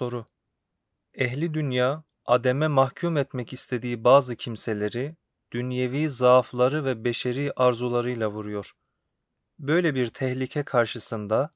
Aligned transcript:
Soru 0.00 0.26
Ehli 1.14 1.54
dünya, 1.54 2.04
ademe 2.26 2.68
mahkum 2.68 3.16
etmek 3.16 3.52
istediği 3.52 4.04
bazı 4.04 4.36
kimseleri, 4.36 5.16
dünyevi 5.52 6.10
zaafları 6.10 6.84
ve 6.84 7.04
beşeri 7.04 7.52
arzularıyla 7.56 8.30
vuruyor. 8.30 8.72
Böyle 9.58 9.94
bir 9.94 10.10
tehlike 10.10 10.62
karşısında, 10.62 11.50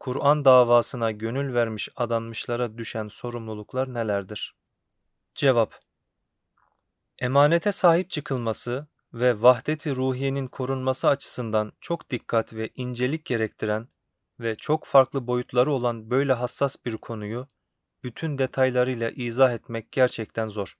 Kur'an 0.00 0.44
davasına 0.44 1.10
gönül 1.10 1.54
vermiş 1.54 1.88
adanmışlara 1.96 2.78
düşen 2.78 3.08
sorumluluklar 3.08 3.94
nelerdir? 3.94 4.54
Cevap 5.34 5.80
Emanete 7.18 7.72
sahip 7.72 8.10
çıkılması 8.10 8.86
ve 9.12 9.42
vahdet-i 9.42 9.96
ruhiyenin 9.96 10.46
korunması 10.46 11.08
açısından 11.08 11.72
çok 11.80 12.10
dikkat 12.10 12.52
ve 12.52 12.70
incelik 12.74 13.24
gerektiren 13.24 13.88
ve 14.40 14.56
çok 14.56 14.84
farklı 14.84 15.26
boyutları 15.26 15.72
olan 15.72 16.10
böyle 16.10 16.32
hassas 16.32 16.76
bir 16.84 16.96
konuyu 16.96 17.46
bütün 18.02 18.38
detaylarıyla 18.38 19.10
izah 19.10 19.52
etmek 19.52 19.92
gerçekten 19.92 20.48
zor. 20.48 20.78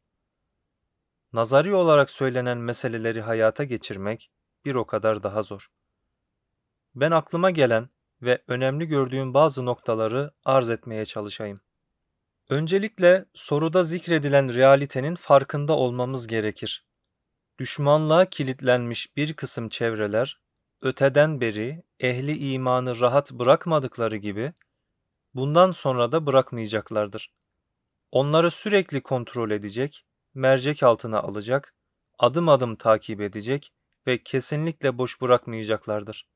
Nazari 1.33 1.75
olarak 1.75 2.11
söylenen 2.11 2.59
meseleleri 2.59 3.21
hayata 3.21 3.65
geçirmek 3.65 4.31
bir 4.65 4.75
o 4.75 4.87
kadar 4.87 5.23
daha 5.23 5.43
zor. 5.43 5.71
Ben 6.95 7.11
aklıma 7.11 7.51
gelen 7.51 7.89
ve 8.23 8.43
önemli 8.47 8.87
gördüğüm 8.87 9.35
bazı 9.35 9.67
noktaları 9.67 10.31
arz 10.45 10.71
etmeye 10.71 11.05
çalışayım. 11.05 11.59
Öncelikle 12.51 13.25
soruda 13.35 13.83
zikredilen 13.83 14.55
realitenin 14.55 15.15
farkında 15.15 15.73
olmamız 15.73 16.27
gerekir. 16.27 16.85
Düşmanlığa 17.59 18.25
kilitlenmiş 18.25 19.17
bir 19.17 19.35
kısım 19.35 19.69
çevreler, 19.69 20.41
öteden 20.83 21.41
beri 21.41 21.83
ehli 22.01 22.53
imanı 22.53 23.01
rahat 23.01 23.33
bırakmadıkları 23.33 24.17
gibi, 24.17 24.53
bundan 25.35 25.73
sonra 25.73 26.13
da 26.13 26.27
bırakmayacaklardır. 26.27 27.33
Onları 28.13 28.51
sürekli 28.51 29.03
kontrol 29.03 29.51
edecek, 29.51 30.05
mercek 30.35 30.83
altına 30.83 31.21
alacak, 31.21 31.75
adım 32.19 32.49
adım 32.49 32.77
takip 32.77 33.21
edecek 33.21 33.73
ve 34.07 34.23
kesinlikle 34.23 34.99
boş 34.99 35.21
bırakmayacaklardır. 35.21 36.29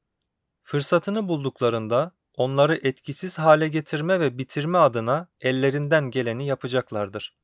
Fırsatını 0.62 1.28
bulduklarında 1.28 2.12
onları 2.36 2.74
etkisiz 2.82 3.38
hale 3.38 3.68
getirme 3.68 4.20
ve 4.20 4.38
bitirme 4.38 4.78
adına 4.78 5.28
ellerinden 5.40 6.10
geleni 6.10 6.46
yapacaklardır. 6.46 7.36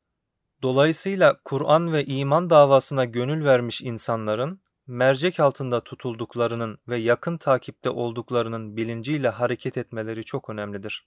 Dolayısıyla 0.62 1.40
Kur'an 1.44 1.92
ve 1.92 2.04
iman 2.04 2.50
davasına 2.50 3.04
gönül 3.04 3.44
vermiş 3.44 3.82
insanların 3.82 4.60
mercek 4.86 5.40
altında 5.40 5.84
tutulduklarının 5.84 6.78
ve 6.88 6.96
yakın 6.96 7.36
takipte 7.36 7.90
olduklarının 7.90 8.76
bilinciyle 8.76 9.28
hareket 9.28 9.76
etmeleri 9.76 10.24
çok 10.24 10.50
önemlidir. 10.50 11.06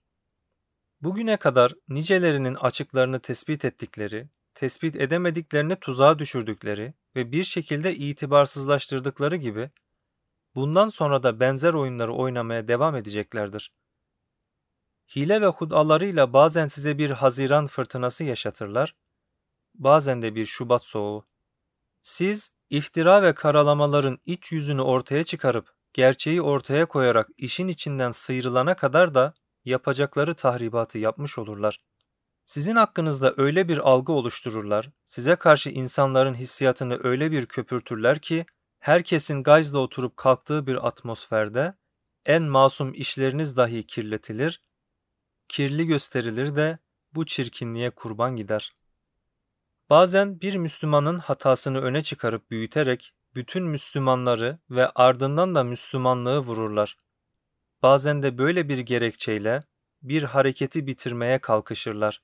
Bugüne 1.02 1.38
kadar 1.38 1.74
nicelerinin 1.90 2.56
açıklarını 2.56 3.20
tespit 3.20 3.66
ettikleri, 3.66 4.28
tespit 4.56 4.96
edemediklerini 4.96 5.76
tuzağa 5.76 6.20
düşürdükleri 6.20 6.94
ve 7.16 7.32
bir 7.32 7.44
şekilde 7.44 7.96
itibarsızlaştırdıkları 7.96 9.36
gibi 9.36 9.70
bundan 10.56 10.90
sonra 10.90 11.24
da 11.24 11.40
benzer 11.40 11.74
oyunları 11.74 12.14
oynamaya 12.14 12.68
devam 12.68 12.96
edeceklerdir. 12.96 13.72
Hile 15.16 15.42
ve 15.42 15.48
hudalarıyla 15.48 16.34
bazen 16.34 16.68
size 16.68 16.98
bir 16.98 17.10
haziran 17.10 17.68
fırtınası 17.68 18.24
yaşatırlar, 18.24 18.96
bazen 19.76 20.22
de 20.22 20.36
bir 20.36 20.46
şubat 20.46 20.84
soğuğu. 20.84 21.26
Siz 22.02 22.52
iftira 22.70 23.24
ve 23.24 23.34
karalamaların 23.34 24.20
iç 24.26 24.52
yüzünü 24.52 24.82
ortaya 24.82 25.24
çıkarıp 25.24 25.74
gerçeği 25.94 26.42
ortaya 26.42 26.86
koyarak 26.86 27.30
işin 27.38 27.68
içinden 27.68 28.12
sıyrılana 28.12 28.76
kadar 28.76 29.16
da 29.16 29.34
yapacakları 29.66 30.34
tahribatı 30.36 30.98
yapmış 30.98 31.38
olurlar. 31.38 31.80
Sizin 32.46 32.76
hakkınızda 32.76 33.34
öyle 33.38 33.68
bir 33.68 33.78
algı 33.78 34.12
oluştururlar, 34.12 34.90
size 35.06 35.36
karşı 35.36 35.70
insanların 35.70 36.34
hissiyatını 36.34 37.00
öyle 37.04 37.32
bir 37.32 37.46
köpürtürler 37.46 38.20
ki, 38.20 38.46
herkesin 38.80 39.44
gayzla 39.44 39.80
oturup 39.80 40.18
kalktığı 40.18 40.68
bir 40.68 40.88
atmosferde, 40.88 41.74
en 42.26 42.44
masum 42.44 42.94
işleriniz 42.94 43.58
dahi 43.58 43.88
kirletilir, 43.88 44.62
kirli 45.50 45.88
gösterilir 45.88 46.56
de 46.56 46.80
bu 47.14 47.26
çirkinliğe 47.26 47.90
kurban 47.90 48.36
gider. 48.36 48.74
Bazen 49.90 50.42
bir 50.42 50.56
Müslümanın 50.56 51.18
hatasını 51.18 51.82
öne 51.82 52.02
çıkarıp 52.02 52.52
büyüterek 52.52 53.14
bütün 53.36 53.64
Müslümanları 53.64 54.60
ve 54.70 54.90
ardından 54.90 55.56
da 55.56 55.64
Müslümanlığı 55.64 56.40
vururlar. 56.40 56.98
Bazen 57.82 58.24
de 58.24 58.38
böyle 58.38 58.70
bir 58.70 58.80
gerekçeyle 58.80 59.64
bir 60.02 60.24
hareketi 60.24 60.88
bitirmeye 60.88 61.40
kalkışırlar. 61.40 62.22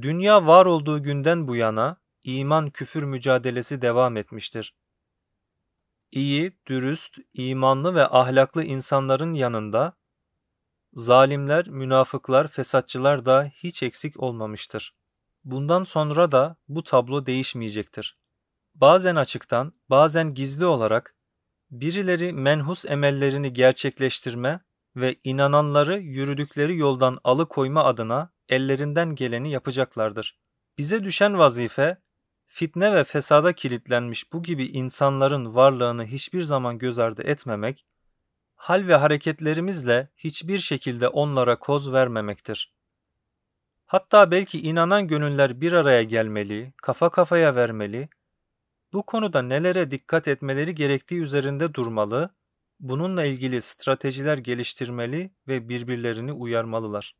Dünya 0.00 0.46
var 0.46 0.66
olduğu 0.66 1.02
günden 1.02 1.48
bu 1.48 1.56
yana 1.56 1.96
iman 2.22 2.70
küfür 2.70 3.02
mücadelesi 3.02 3.82
devam 3.82 4.16
etmiştir. 4.16 4.74
İyi, 6.12 6.52
dürüst, 6.66 7.18
imanlı 7.34 7.94
ve 7.94 8.08
ahlaklı 8.08 8.64
insanların 8.64 9.34
yanında 9.34 9.96
zalimler, 10.92 11.68
münafıklar, 11.68 12.48
fesatçılar 12.48 13.26
da 13.26 13.44
hiç 13.44 13.82
eksik 13.82 14.20
olmamıştır. 14.20 14.94
Bundan 15.44 15.84
sonra 15.84 16.32
da 16.32 16.56
bu 16.68 16.82
tablo 16.82 17.26
değişmeyecektir. 17.26 18.18
Bazen 18.74 19.16
açıktan, 19.16 19.72
bazen 19.90 20.34
gizli 20.34 20.66
olarak 20.66 21.15
birileri 21.70 22.32
menhus 22.32 22.84
emellerini 22.84 23.52
gerçekleştirme 23.52 24.60
ve 24.96 25.16
inananları 25.24 25.98
yürüdükleri 25.98 26.76
yoldan 26.76 27.18
alıkoyma 27.24 27.84
adına 27.84 28.30
ellerinden 28.48 29.14
geleni 29.14 29.50
yapacaklardır. 29.50 30.38
Bize 30.78 31.04
düşen 31.04 31.38
vazife, 31.38 31.98
fitne 32.46 32.94
ve 32.94 33.04
fesada 33.04 33.52
kilitlenmiş 33.52 34.32
bu 34.32 34.42
gibi 34.42 34.66
insanların 34.66 35.54
varlığını 35.54 36.06
hiçbir 36.06 36.42
zaman 36.42 36.78
göz 36.78 36.98
ardı 36.98 37.22
etmemek, 37.22 37.86
hal 38.56 38.88
ve 38.88 38.96
hareketlerimizle 38.96 40.08
hiçbir 40.16 40.58
şekilde 40.58 41.08
onlara 41.08 41.58
koz 41.58 41.92
vermemektir. 41.92 42.72
Hatta 43.86 44.30
belki 44.30 44.60
inanan 44.60 45.08
gönüller 45.08 45.60
bir 45.60 45.72
araya 45.72 46.02
gelmeli, 46.02 46.72
kafa 46.82 47.10
kafaya 47.10 47.54
vermeli, 47.54 48.08
bu 48.92 49.02
konuda 49.02 49.42
nelere 49.42 49.90
dikkat 49.90 50.28
etmeleri 50.28 50.74
gerektiği 50.74 51.20
üzerinde 51.20 51.74
durmalı, 51.74 52.30
bununla 52.80 53.24
ilgili 53.24 53.62
stratejiler 53.62 54.38
geliştirmeli 54.38 55.30
ve 55.48 55.68
birbirlerini 55.68 56.32
uyarmalılar. 56.32 57.14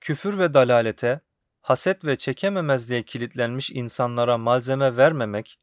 Küfür 0.00 0.38
ve 0.38 0.54
dalalete, 0.54 1.20
haset 1.60 2.04
ve 2.04 2.16
çekememezliğe 2.16 3.02
kilitlenmiş 3.02 3.70
insanlara 3.70 4.38
malzeme 4.38 4.96
vermemek 4.96 5.58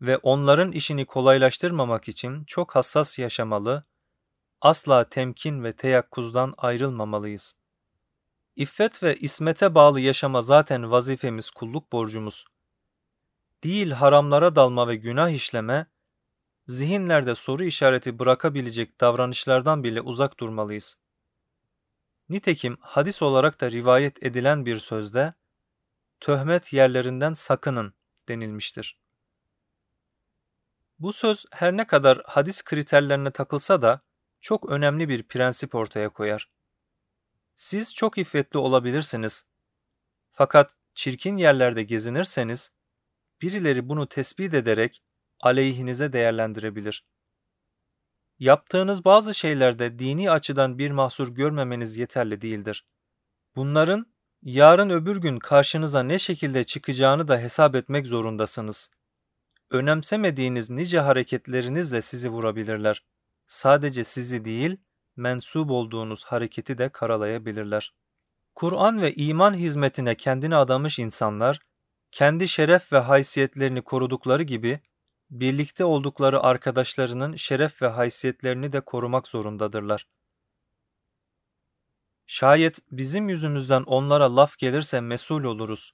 ve 0.00 0.16
onların 0.16 0.72
işini 0.72 1.04
kolaylaştırmamak 1.04 2.08
için 2.08 2.44
çok 2.44 2.76
hassas 2.76 3.18
yaşamalı, 3.18 3.84
asla 4.60 5.08
temkin 5.08 5.64
ve 5.64 5.72
teyakkuzdan 5.72 6.54
ayrılmamalıyız. 6.56 7.54
İffet 8.56 9.02
ve 9.02 9.16
ismete 9.16 9.74
bağlı 9.74 10.00
yaşama 10.00 10.42
zaten 10.42 10.90
vazifemiz 10.90 11.50
kulluk 11.50 11.92
borcumuz. 11.92 12.44
Değil 13.64 13.90
haramlara 13.90 14.56
dalma 14.56 14.88
ve 14.88 14.96
günah 14.96 15.30
işleme, 15.30 15.86
zihinlerde 16.68 17.34
soru 17.34 17.64
işareti 17.64 18.18
bırakabilecek 18.18 19.00
davranışlardan 19.00 19.84
bile 19.84 20.00
uzak 20.00 20.40
durmalıyız. 20.40 20.98
Nitekim 22.28 22.76
hadis 22.80 23.22
olarak 23.22 23.60
da 23.60 23.70
rivayet 23.70 24.22
edilen 24.22 24.66
bir 24.66 24.76
sözde, 24.76 25.34
töhmet 26.20 26.72
yerlerinden 26.72 27.32
sakının 27.32 27.94
denilmiştir. 28.28 28.98
Bu 30.98 31.12
söz 31.12 31.46
her 31.50 31.76
ne 31.76 31.86
kadar 31.86 32.22
hadis 32.26 32.62
kriterlerine 32.62 33.30
takılsa 33.30 33.82
da 33.82 34.00
çok 34.40 34.70
önemli 34.70 35.08
bir 35.08 35.22
prensip 35.22 35.74
ortaya 35.74 36.08
koyar. 36.08 36.50
Siz 37.56 37.94
çok 37.94 38.18
iffetli 38.18 38.58
olabilirsiniz. 38.58 39.44
Fakat 40.32 40.76
çirkin 40.94 41.36
yerlerde 41.36 41.82
gezinirseniz, 41.82 42.70
birileri 43.42 43.88
bunu 43.88 44.08
tespit 44.08 44.54
ederek 44.54 45.02
aleyhinize 45.40 46.12
değerlendirebilir. 46.12 47.04
Yaptığınız 48.38 49.04
bazı 49.04 49.34
şeylerde 49.34 49.98
dini 49.98 50.30
açıdan 50.30 50.78
bir 50.78 50.90
mahsur 50.90 51.34
görmemeniz 51.34 51.96
yeterli 51.96 52.40
değildir. 52.40 52.86
Bunların 53.56 54.06
yarın 54.42 54.90
öbür 54.90 55.16
gün 55.16 55.38
karşınıza 55.38 56.02
ne 56.02 56.18
şekilde 56.18 56.64
çıkacağını 56.64 57.28
da 57.28 57.38
hesap 57.38 57.74
etmek 57.74 58.06
zorundasınız. 58.06 58.90
Önemsemediğiniz 59.70 60.70
nice 60.70 61.00
hareketlerinizle 61.00 62.02
sizi 62.02 62.28
vurabilirler. 62.28 63.04
Sadece 63.46 64.04
sizi 64.04 64.44
değil, 64.44 64.76
mensup 65.16 65.70
olduğunuz 65.70 66.24
hareketi 66.24 66.78
de 66.78 66.88
karalayabilirler. 66.88 67.94
Kur'an 68.54 69.02
ve 69.02 69.14
iman 69.14 69.54
hizmetine 69.54 70.14
kendini 70.14 70.56
adamış 70.56 70.98
insanlar, 70.98 71.60
kendi 72.12 72.48
şeref 72.48 72.92
ve 72.92 72.98
haysiyetlerini 72.98 73.82
korudukları 73.82 74.42
gibi, 74.42 74.80
birlikte 75.30 75.84
oldukları 75.84 76.40
arkadaşlarının 76.40 77.36
şeref 77.36 77.82
ve 77.82 77.86
haysiyetlerini 77.86 78.72
de 78.72 78.80
korumak 78.80 79.28
zorundadırlar. 79.28 80.06
Şayet 82.26 82.78
bizim 82.90 83.28
yüzümüzden 83.28 83.82
onlara 83.82 84.36
laf 84.36 84.58
gelirse 84.58 85.00
mesul 85.00 85.44
oluruz. 85.44 85.92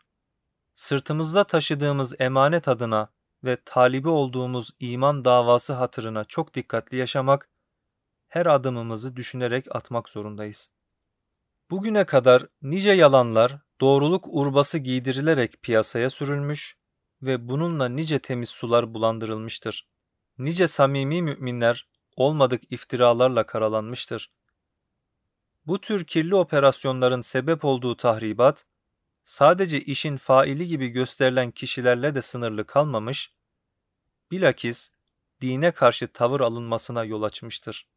Sırtımızda 0.75 1.45
taşıdığımız 1.45 2.21
emanet 2.21 2.69
adına 2.69 3.09
ve 3.45 3.57
talibi 3.65 4.09
olduğumuz 4.09 4.71
iman 4.81 5.25
davası 5.25 5.73
hatırına 5.73 6.25
çok 6.25 6.55
dikkatli 6.55 6.97
yaşamak, 6.97 7.49
her 8.29 8.47
adımımızı 8.47 9.17
düşünerek 9.17 9.77
atmak 9.77 10.09
zorundayız. 10.09 10.71
Bugüne 11.71 12.05
kadar 12.05 12.47
nice 12.63 12.91
yalanlar 12.91 13.59
doğruluk 13.85 14.25
urbası 14.29 14.79
giydirilerek 14.79 15.63
piyasaya 15.63 16.11
sürülmüş 16.11 16.77
ve 17.23 17.49
bununla 17.49 17.89
nice 17.89 18.19
temiz 18.19 18.49
sular 18.49 18.95
bulandırılmıştır. 18.95 19.89
Nice 20.39 20.69
samimi 20.69 21.23
müminler 21.23 21.89
olmadık 22.17 22.63
iftiralarla 22.71 23.47
karalanmıştır. 23.47 24.31
Bu 25.67 25.81
tür 25.81 26.05
kirli 26.05 26.35
operasyonların 26.35 27.21
sebep 27.21 27.65
olduğu 27.65 27.97
tahribat, 27.97 28.67
sadece 29.25 29.81
işin 29.81 30.17
faili 30.17 30.67
gibi 30.67 30.89
gösterilen 30.89 31.51
kişilerle 31.51 32.15
de 32.15 32.23
sınırlı 32.23 32.67
kalmamış, 32.67 33.33
bilakis 34.31 34.91
dine 35.41 35.71
karşı 35.73 36.09
tavır 36.09 36.41
alınmasına 36.41 37.05
yol 37.05 37.23
açmıştır. 37.23 37.89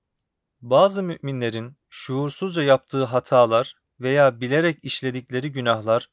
Bazı 0.62 1.04
müminlerin 1.04 1.78
şuursuzca 1.90 2.64
yaptığı 2.64 3.04
hatalar 3.04 3.87
veya 4.00 4.42
bilerek 4.42 4.80
işledikleri 4.84 5.52
günahlar, 5.52 6.10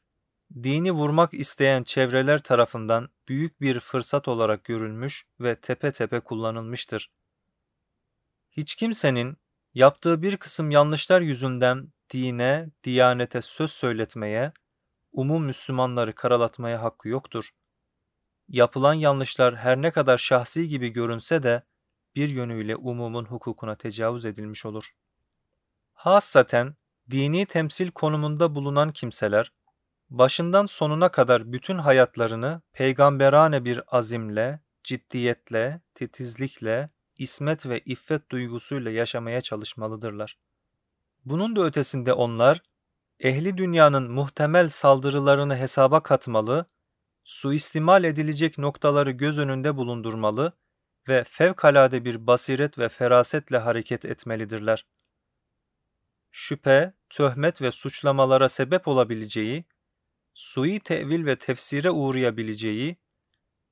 dini 0.62 0.92
vurmak 0.92 1.34
isteyen 1.34 1.82
çevreler 1.82 2.42
tarafından 2.42 3.08
büyük 3.28 3.60
bir 3.60 3.80
fırsat 3.80 4.28
olarak 4.28 4.64
görülmüş 4.64 5.26
ve 5.40 5.60
tepe 5.60 5.92
tepe 5.92 6.20
kullanılmıştır. 6.20 7.10
Hiç 8.50 8.74
kimsenin 8.74 9.36
yaptığı 9.74 10.22
bir 10.22 10.36
kısım 10.36 10.70
yanlışlar 10.70 11.20
yüzünden 11.20 11.92
dine, 12.10 12.70
diyanete 12.84 13.42
söz 13.42 13.70
söyletmeye, 13.70 14.52
umum 15.12 15.44
Müslümanları 15.44 16.14
karalatmaya 16.14 16.82
hakkı 16.82 17.08
yoktur. 17.08 17.50
Yapılan 18.48 18.94
yanlışlar 18.94 19.56
her 19.56 19.82
ne 19.82 19.90
kadar 19.90 20.18
şahsi 20.18 20.68
gibi 20.68 20.88
görünse 20.88 21.42
de 21.42 21.62
bir 22.14 22.28
yönüyle 22.28 22.76
umumun 22.76 23.24
hukukuna 23.24 23.76
tecavüz 23.76 24.24
edilmiş 24.24 24.66
olur. 24.66 24.94
Hassaten 25.94 26.76
dini 27.10 27.46
temsil 27.46 27.90
konumunda 27.90 28.54
bulunan 28.54 28.92
kimseler, 28.92 29.52
başından 30.10 30.66
sonuna 30.66 31.08
kadar 31.08 31.52
bütün 31.52 31.78
hayatlarını 31.78 32.62
peygamberane 32.72 33.64
bir 33.64 33.80
azimle, 33.86 34.60
ciddiyetle, 34.84 35.80
titizlikle, 35.94 36.90
ismet 37.18 37.66
ve 37.66 37.80
iffet 37.80 38.30
duygusuyla 38.30 38.90
yaşamaya 38.90 39.40
çalışmalıdırlar. 39.40 40.38
Bunun 41.24 41.56
da 41.56 41.64
ötesinde 41.64 42.12
onlar, 42.12 42.62
ehli 43.20 43.56
dünyanın 43.58 44.10
muhtemel 44.10 44.68
saldırılarını 44.68 45.56
hesaba 45.56 46.02
katmalı, 46.02 46.66
suistimal 47.24 48.04
edilecek 48.04 48.58
noktaları 48.58 49.10
göz 49.10 49.38
önünde 49.38 49.76
bulundurmalı 49.76 50.52
ve 51.08 51.24
fevkalade 51.24 52.04
bir 52.04 52.26
basiret 52.26 52.78
ve 52.78 52.88
ferasetle 52.88 53.58
hareket 53.58 54.04
etmelidirler. 54.04 54.86
Şüphe, 56.36 56.92
töhmet 57.10 57.62
ve 57.62 57.70
suçlamalara 57.70 58.48
sebep 58.48 58.88
olabileceği, 58.88 59.64
sui 60.34 60.80
tevil 60.80 61.26
ve 61.26 61.36
tefsire 61.36 61.90
uğrayabileceği, 61.90 62.96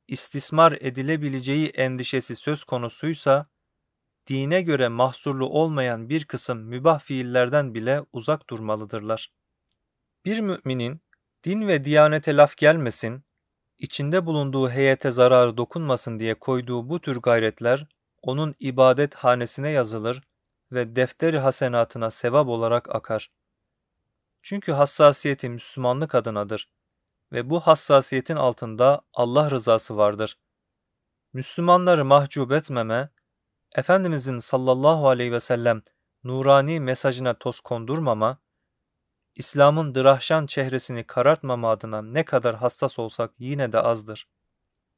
istismar 0.09 0.73
edilebileceği 0.81 1.69
endişesi 1.69 2.37
söz 2.37 2.65
konusuysa, 2.65 3.47
dine 4.27 4.63
göre 4.63 4.89
mahsurlu 4.89 5.49
olmayan 5.49 6.09
bir 6.09 6.25
kısım 6.25 6.59
mübah 6.59 7.01
fiillerden 7.01 7.75
bile 7.75 8.05
uzak 8.13 8.51
durmalıdırlar. 8.51 9.33
Bir 10.25 10.39
müminin 10.41 11.01
din 11.45 11.69
ve 11.69 11.85
diyanete 11.85 12.37
laf 12.37 12.57
gelmesin, 12.57 13.25
içinde 13.79 14.27
bulunduğu 14.27 14.71
heyete 14.71 15.11
zararı 15.11 15.57
dokunmasın 15.57 16.21
diye 16.21 16.35
koyduğu 16.35 16.89
bu 16.89 17.01
tür 17.01 17.17
gayretler 17.17 17.87
onun 18.23 18.55
ibadet 18.61 19.15
hanesine 19.15 19.71
yazılır 19.71 20.23
ve 20.73 20.97
defteri 20.97 21.39
hasenatına 21.39 22.11
sevap 22.11 22.49
olarak 22.49 22.95
akar. 22.95 23.31
Çünkü 24.43 24.73
hassasiyeti 24.73 25.49
Müslümanlık 25.49 26.15
adınadır 26.15 26.69
ve 27.33 27.51
bu 27.51 27.61
hassasiyetin 27.61 28.37
altında 28.37 29.01
Allah 29.15 29.51
rızası 29.51 29.97
vardır. 29.97 30.39
Müslümanları 31.33 32.05
mahcup 32.05 32.53
etmeme, 32.53 33.09
Efendimizin 33.75 34.39
sallallahu 34.39 35.09
aleyhi 35.09 35.33
ve 35.33 35.41
sellem 35.41 35.83
nurani 36.25 36.81
mesajına 36.81 37.35
toz 37.35 37.61
kondurmama, 37.61 38.39
İslam'ın 39.35 39.95
dırahşan 39.95 40.47
çehresini 40.47 41.05
karartmama 41.05 41.71
adına 41.71 42.03
ne 42.03 42.25
kadar 42.25 42.57
hassas 42.57 42.99
olsak 42.99 43.31
yine 43.39 43.73
de 43.73 43.81
azdır. 43.81 44.29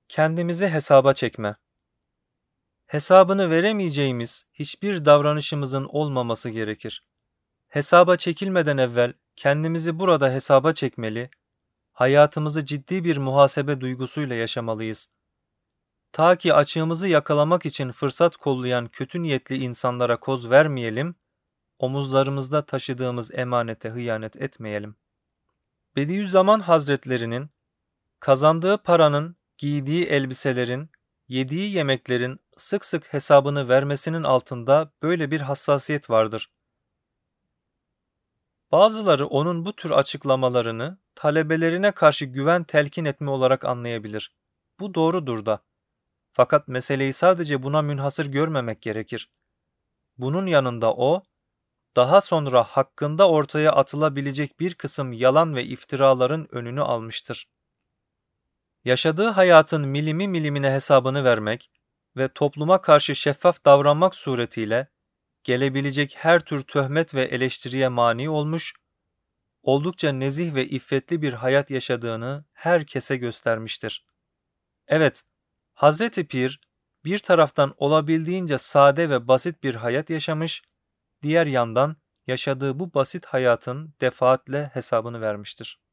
Kendimizi 0.08 0.68
hesaba 0.68 1.14
çekme. 1.14 1.56
Hesabını 2.86 3.50
veremeyeceğimiz 3.50 4.46
hiçbir 4.52 5.04
davranışımızın 5.04 5.84
olmaması 5.84 6.50
gerekir. 6.50 7.02
Hesaba 7.68 8.16
çekilmeden 8.16 8.78
evvel 8.78 9.12
kendimizi 9.36 9.98
burada 9.98 10.30
hesaba 10.30 10.72
çekmeli, 10.72 11.30
hayatımızı 11.92 12.66
ciddi 12.66 13.04
bir 13.04 13.16
muhasebe 13.16 13.80
duygusuyla 13.80 14.36
yaşamalıyız. 14.36 15.08
Ta 16.12 16.36
ki 16.36 16.54
açığımızı 16.54 17.08
yakalamak 17.08 17.66
için 17.66 17.92
fırsat 17.92 18.36
kollayan 18.36 18.88
kötü 18.88 19.22
niyetli 19.22 19.56
insanlara 19.56 20.20
koz 20.20 20.50
vermeyelim 20.50 21.14
omuzlarımızda 21.78 22.66
taşıdığımız 22.66 23.34
emanete 23.34 23.88
hıyanet 23.88 24.36
etmeyelim. 24.36 24.96
Bediüzzaman 25.96 26.60
Hazretlerinin 26.60 27.50
kazandığı 28.20 28.78
paranın, 28.78 29.36
giydiği 29.58 30.04
elbiselerin, 30.04 30.90
yediği 31.28 31.76
yemeklerin 31.76 32.40
sık 32.56 32.84
sık 32.84 33.12
hesabını 33.12 33.68
vermesinin 33.68 34.22
altında 34.22 34.92
böyle 35.02 35.30
bir 35.30 35.40
hassasiyet 35.40 36.10
vardır. 36.10 36.50
Bazıları 38.72 39.26
onun 39.26 39.64
bu 39.64 39.72
tür 39.72 39.90
açıklamalarını 39.90 40.98
talebelerine 41.14 41.92
karşı 41.92 42.24
güven 42.24 42.64
telkin 42.64 43.04
etme 43.04 43.30
olarak 43.30 43.64
anlayabilir. 43.64 44.34
Bu 44.80 44.94
doğrudur 44.94 45.46
da. 45.46 45.64
Fakat 46.32 46.68
meseleyi 46.68 47.12
sadece 47.12 47.62
buna 47.62 47.82
münhasır 47.82 48.26
görmemek 48.26 48.82
gerekir. 48.82 49.30
Bunun 50.18 50.46
yanında 50.46 50.94
o, 50.94 51.22
daha 51.96 52.20
sonra 52.20 52.64
hakkında 52.64 53.30
ortaya 53.30 53.72
atılabilecek 53.72 54.60
bir 54.60 54.74
kısım 54.74 55.12
yalan 55.12 55.56
ve 55.56 55.64
iftiraların 55.64 56.48
önünü 56.54 56.82
almıştır. 56.82 57.48
Yaşadığı 58.84 59.28
hayatın 59.28 59.88
milimi 59.88 60.28
milimine 60.28 60.70
hesabını 60.70 61.24
vermek 61.24 61.70
ve 62.16 62.28
topluma 62.28 62.80
karşı 62.80 63.14
şeffaf 63.14 63.64
davranmak 63.64 64.14
suretiyle 64.14 64.88
gelebilecek 65.44 66.16
her 66.18 66.40
tür 66.40 66.64
töhmet 66.64 67.14
ve 67.14 67.22
eleştiriye 67.22 67.88
mani 67.88 68.30
olmuş, 68.30 68.74
oldukça 69.62 70.12
nezih 70.12 70.54
ve 70.54 70.66
iffetli 70.66 71.22
bir 71.22 71.32
hayat 71.32 71.70
yaşadığını 71.70 72.44
herkese 72.52 73.16
göstermiştir. 73.16 74.06
Evet, 74.88 75.22
Hazreti 75.74 76.26
Pir 76.26 76.60
bir 77.04 77.18
taraftan 77.18 77.74
olabildiğince 77.76 78.58
sade 78.58 79.10
ve 79.10 79.28
basit 79.28 79.62
bir 79.62 79.74
hayat 79.74 80.10
yaşamış, 80.10 80.62
Diğer 81.24 81.46
yandan 81.46 81.96
yaşadığı 82.26 82.78
bu 82.78 82.94
basit 82.94 83.26
hayatın 83.26 83.94
defaatle 84.00 84.70
hesabını 84.74 85.20
vermiştir. 85.20 85.83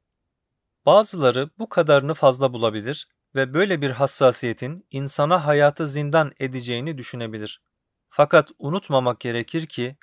Bazıları 0.85 1.49
bu 1.59 1.69
kadarını 1.69 2.13
fazla 2.13 2.53
bulabilir 2.53 3.07
ve 3.35 3.53
böyle 3.53 3.81
bir 3.81 3.91
hassasiyetin 3.91 4.87
insana 4.91 5.45
hayatı 5.45 5.87
zindan 5.87 6.31
edeceğini 6.39 6.97
düşünebilir. 6.97 7.61
Fakat 8.09 8.51
unutmamak 8.59 9.19
gerekir 9.19 9.67
ki 9.67 9.97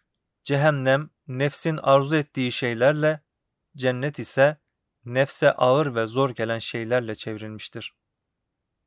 cehennem 0.44 1.10
nefsin 1.26 1.76
arzu 1.76 2.16
ettiği 2.16 2.52
şeylerle, 2.52 3.20
cennet 3.76 4.18
ise 4.18 4.56
nefse 5.04 5.52
ağır 5.52 5.94
ve 5.94 6.06
zor 6.06 6.30
gelen 6.30 6.58
şeylerle 6.58 7.14
çevrilmiştir. 7.14 7.94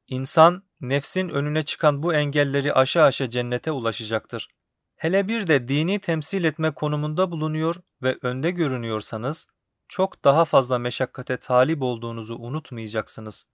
İnsan 0.08 0.64
nefsin 0.82 1.30
önüne 1.30 1.64
çıkan 1.64 2.04
bu 2.04 2.14
engelleri 2.14 2.74
aşağı 2.74 3.06
aşağı 3.06 3.30
cennete 3.30 3.72
ulaşacaktır. 3.72 4.50
Hele 4.96 5.28
bir 5.28 5.48
de 5.48 5.68
dini 5.68 6.00
temsil 6.00 6.44
etme 6.44 6.72
konumunda 6.72 7.32
bulunuyor 7.32 7.76
ve 8.02 8.18
önde 8.22 8.52
görünüyorsanız 8.52 9.48
çok 9.92 10.24
daha 10.24 10.46
fazla 10.46 10.80
meşakkate 10.80 11.38
talip 11.38 11.82
olduğunuzu 11.82 12.36
unutmayacaksınız. 12.36 13.46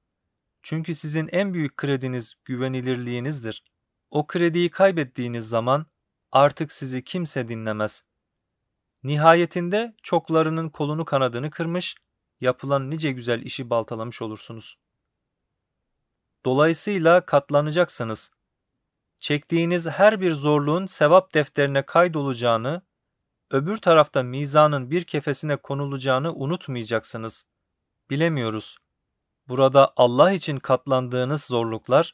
Çünkü 0.63 0.96
sizin 0.96 1.29
en 1.32 1.53
büyük 1.53 1.77
krediniz 1.77 2.34
güvenilirliğinizdir. 2.46 3.63
O 4.12 4.27
krediyi 4.27 4.70
kaybettiğiniz 4.70 5.50
zaman 5.50 5.86
artık 6.32 6.72
sizi 6.72 7.03
kimse 7.03 7.48
dinlemez. 7.48 8.03
Nihayetinde 9.03 9.96
çoklarının 10.03 10.70
kolunu 10.70 11.06
kanadını 11.06 11.50
kırmış, 11.50 11.96
yapılan 12.41 12.89
nice 12.89 13.12
güzel 13.12 13.41
işi 13.41 13.70
baltalamış 13.70 14.22
olursunuz. 14.22 14.77
Dolayısıyla 16.46 17.25
katlanacaksınız 17.25 18.32
çektiğiniz 19.17 19.86
her 19.86 20.22
bir 20.22 20.32
zorluğun 20.32 20.86
sevap 20.86 21.34
defterine 21.34 21.86
kaydolacağını 21.86 22.82
öbür 23.51 23.77
tarafta 23.77 24.24
mizanın 24.24 24.92
bir 24.92 25.04
kefesine 25.04 25.56
konulacağını 25.56 26.34
unutmayacaksınız. 26.34 27.44
Bilemiyoruz. 28.10 28.77
Burada 29.48 29.94
Allah 29.96 30.32
için 30.32 30.58
katlandığınız 30.60 31.44
zorluklar, 31.44 32.13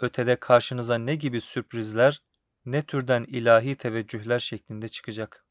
ötede 0.00 0.36
karşınıza 0.36 0.98
ne 0.98 1.14
gibi 1.14 1.40
sürprizler, 1.40 2.22
ne 2.64 2.82
türden 2.82 3.24
ilahi 3.24 3.76
teveccühler 3.76 4.38
şeklinde 4.38 4.88
çıkacak. 4.88 5.46